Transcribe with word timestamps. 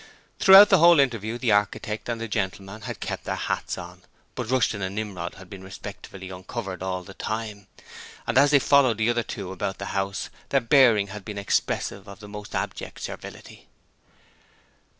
Throughout 0.39 0.69
the 0.69 0.79
whole 0.79 0.99
interview 0.99 1.37
the 1.37 1.51
architect 1.51 2.09
and 2.09 2.19
the 2.19 2.27
'gentleman' 2.27 2.81
had 2.81 2.99
kept 2.99 3.23
their 3.25 3.35
hats 3.35 3.77
on, 3.77 4.01
but 4.33 4.49
Rushton 4.49 4.81
and 4.81 4.95
Nimrod 4.95 5.35
had 5.35 5.47
been 5.47 5.63
respectfully 5.63 6.31
uncovered 6.31 6.81
all 6.81 7.03
the 7.03 7.13
time, 7.13 7.67
and 8.25 8.35
as 8.35 8.49
they 8.49 8.57
followed 8.57 8.97
the 8.97 9.11
other 9.11 9.21
two 9.21 9.51
about 9.51 9.77
the 9.77 9.93
house 9.93 10.31
their 10.49 10.59
bearing 10.59 11.09
had 11.09 11.23
been 11.23 11.37
expressive 11.37 12.07
of 12.07 12.19
the 12.19 12.27
most 12.27 12.55
abject 12.55 12.99
servility. 12.99 13.67